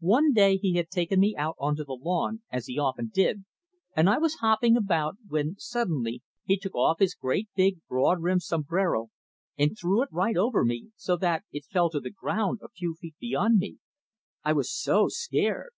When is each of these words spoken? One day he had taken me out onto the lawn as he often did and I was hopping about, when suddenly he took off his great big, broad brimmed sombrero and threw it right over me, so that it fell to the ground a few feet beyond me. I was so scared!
One 0.00 0.32
day 0.32 0.56
he 0.56 0.76
had 0.76 0.88
taken 0.88 1.20
me 1.20 1.36
out 1.36 1.56
onto 1.58 1.84
the 1.84 1.92
lawn 1.92 2.40
as 2.50 2.68
he 2.68 2.78
often 2.78 3.10
did 3.12 3.44
and 3.94 4.08
I 4.08 4.16
was 4.16 4.36
hopping 4.36 4.78
about, 4.78 5.18
when 5.28 5.56
suddenly 5.58 6.22
he 6.46 6.56
took 6.56 6.74
off 6.74 7.00
his 7.00 7.14
great 7.14 7.50
big, 7.54 7.80
broad 7.86 8.22
brimmed 8.22 8.42
sombrero 8.44 9.10
and 9.58 9.76
threw 9.78 10.02
it 10.02 10.08
right 10.10 10.38
over 10.38 10.64
me, 10.64 10.92
so 10.96 11.18
that 11.18 11.44
it 11.52 11.66
fell 11.66 11.90
to 11.90 12.00
the 12.00 12.08
ground 12.10 12.60
a 12.62 12.70
few 12.70 12.94
feet 12.94 13.16
beyond 13.20 13.58
me. 13.58 13.76
I 14.42 14.54
was 14.54 14.72
so 14.74 15.08
scared! 15.10 15.72